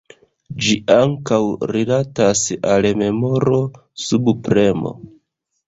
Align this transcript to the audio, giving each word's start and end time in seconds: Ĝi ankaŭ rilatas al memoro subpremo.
Ĝi 0.63 0.71
ankaŭ 0.93 1.39
rilatas 1.73 2.43
al 2.71 2.89
memoro 3.03 3.61
subpremo. 4.07 4.99